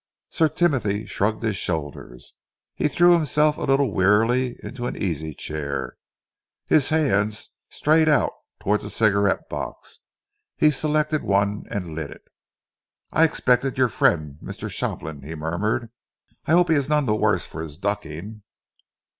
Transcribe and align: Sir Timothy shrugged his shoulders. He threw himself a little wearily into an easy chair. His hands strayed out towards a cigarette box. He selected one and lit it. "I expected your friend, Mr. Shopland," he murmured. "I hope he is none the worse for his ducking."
Sir 0.29 0.49
Timothy 0.49 1.05
shrugged 1.05 1.43
his 1.43 1.57
shoulders. 1.57 2.33
He 2.73 2.87
threw 2.87 3.13
himself 3.13 3.57
a 3.59 3.65
little 3.65 3.93
wearily 3.93 4.57
into 4.63 4.87
an 4.87 4.95
easy 4.95 5.35
chair. 5.35 5.95
His 6.65 6.89
hands 6.89 7.51
strayed 7.69 8.09
out 8.09 8.31
towards 8.59 8.83
a 8.83 8.89
cigarette 8.89 9.47
box. 9.47 9.99
He 10.57 10.71
selected 10.71 11.21
one 11.21 11.65
and 11.69 11.93
lit 11.93 12.09
it. 12.09 12.23
"I 13.13 13.25
expected 13.25 13.77
your 13.77 13.89
friend, 13.89 14.39
Mr. 14.41 14.71
Shopland," 14.71 15.23
he 15.23 15.35
murmured. 15.35 15.91
"I 16.47 16.53
hope 16.53 16.69
he 16.69 16.75
is 16.75 16.89
none 16.89 17.05
the 17.05 17.13
worse 17.15 17.45
for 17.45 17.61
his 17.61 17.77
ducking." 17.77 18.41